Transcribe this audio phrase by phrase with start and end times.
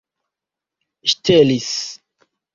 [1.13, 1.69] ŝtelis